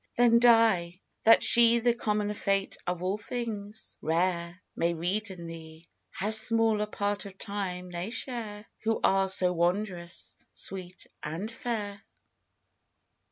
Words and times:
Then 0.17 0.39
die, 0.39 0.99
that 1.25 1.43
she 1.43 1.77
The 1.77 1.93
common 1.93 2.33
fate 2.33 2.75
of 2.87 3.03
all 3.03 3.19
things 3.19 3.95
rare 4.01 4.59
May 4.75 4.95
read 4.95 5.29
in 5.29 5.45
thee, 5.45 5.87
How 6.09 6.31
small 6.31 6.81
a 6.81 6.87
part 6.87 7.27
of 7.27 7.37
time 7.37 7.87
they 7.87 8.09
share 8.09 8.65
Who 8.79 8.99
are 9.03 9.29
so 9.29 9.53
wondrous 9.53 10.35
sweet 10.53 11.05
and 11.21 11.51
fair! 11.51 12.01